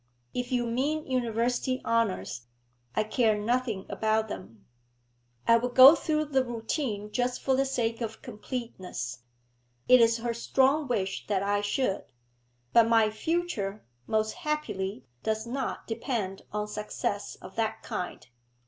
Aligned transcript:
If 0.33 0.51
you 0.51 0.65
mean 0.65 1.05
University 1.05 1.79
honours 1.85 2.47
I 2.95 3.03
care 3.03 3.37
nothing 3.37 3.85
about 3.87 4.29
them. 4.29 4.65
I 5.47 5.57
would 5.57 5.75
go 5.75 5.93
through 5.93 6.25
the 6.25 6.43
routine 6.43 7.11
just 7.11 7.39
for 7.39 7.55
the 7.55 7.67
sake 7.67 8.01
of 8.01 8.23
completeness; 8.23 9.19
it 9.87 10.01
is 10.01 10.17
her 10.17 10.33
strong 10.33 10.87
wish 10.87 11.27
that 11.27 11.43
I 11.43 11.61
should. 11.61 12.05
But 12.73 12.89
my 12.89 13.11
future, 13.11 13.85
most 14.07 14.31
happily, 14.33 15.05
does 15.21 15.45
not 15.45 15.85
depend 15.85 16.45
on 16.51 16.67
success 16.67 17.35
of 17.35 17.55
that 17.57 17.83
kind. 17.83 18.25